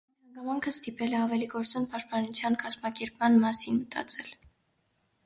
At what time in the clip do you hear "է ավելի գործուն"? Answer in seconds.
1.17-1.85